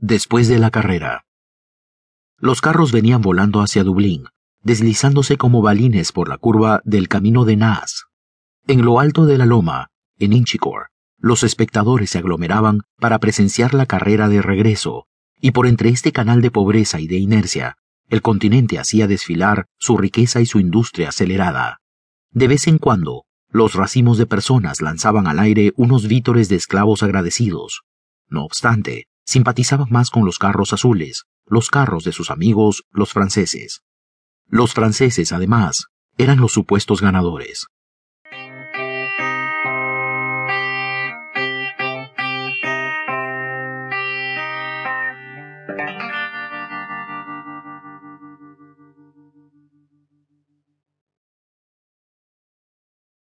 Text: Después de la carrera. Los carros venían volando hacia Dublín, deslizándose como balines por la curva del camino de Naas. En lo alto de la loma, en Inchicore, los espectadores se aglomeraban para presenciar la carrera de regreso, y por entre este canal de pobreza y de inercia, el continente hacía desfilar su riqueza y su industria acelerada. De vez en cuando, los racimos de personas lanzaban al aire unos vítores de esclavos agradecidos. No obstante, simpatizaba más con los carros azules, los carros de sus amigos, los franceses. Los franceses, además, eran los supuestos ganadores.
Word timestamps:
Después 0.00 0.46
de 0.46 0.60
la 0.60 0.70
carrera. 0.70 1.24
Los 2.36 2.60
carros 2.60 2.92
venían 2.92 3.20
volando 3.20 3.62
hacia 3.62 3.82
Dublín, 3.82 4.26
deslizándose 4.62 5.36
como 5.36 5.60
balines 5.60 6.12
por 6.12 6.28
la 6.28 6.38
curva 6.38 6.82
del 6.84 7.08
camino 7.08 7.44
de 7.44 7.56
Naas. 7.56 8.04
En 8.68 8.84
lo 8.84 9.00
alto 9.00 9.26
de 9.26 9.38
la 9.38 9.44
loma, 9.44 9.88
en 10.16 10.34
Inchicore, 10.34 10.86
los 11.18 11.42
espectadores 11.42 12.10
se 12.10 12.18
aglomeraban 12.18 12.82
para 13.00 13.18
presenciar 13.18 13.74
la 13.74 13.86
carrera 13.86 14.28
de 14.28 14.40
regreso, 14.40 15.06
y 15.40 15.50
por 15.50 15.66
entre 15.66 15.88
este 15.88 16.12
canal 16.12 16.42
de 16.42 16.52
pobreza 16.52 17.00
y 17.00 17.08
de 17.08 17.16
inercia, 17.16 17.76
el 18.08 18.22
continente 18.22 18.78
hacía 18.78 19.08
desfilar 19.08 19.66
su 19.78 19.96
riqueza 19.96 20.40
y 20.40 20.46
su 20.46 20.60
industria 20.60 21.08
acelerada. 21.08 21.80
De 22.30 22.46
vez 22.46 22.68
en 22.68 22.78
cuando, 22.78 23.24
los 23.50 23.74
racimos 23.74 24.16
de 24.16 24.26
personas 24.26 24.80
lanzaban 24.80 25.26
al 25.26 25.40
aire 25.40 25.72
unos 25.74 26.06
vítores 26.06 26.48
de 26.48 26.54
esclavos 26.54 27.02
agradecidos. 27.02 27.82
No 28.28 28.44
obstante, 28.44 29.07
simpatizaba 29.28 29.84
más 29.90 30.08
con 30.08 30.24
los 30.24 30.38
carros 30.38 30.72
azules, 30.72 31.24
los 31.44 31.68
carros 31.68 32.02
de 32.02 32.12
sus 32.12 32.30
amigos, 32.30 32.84
los 32.90 33.12
franceses. 33.12 33.82
Los 34.46 34.72
franceses, 34.72 35.32
además, 35.32 35.88
eran 36.16 36.40
los 36.40 36.52
supuestos 36.52 37.02
ganadores. 37.02 37.66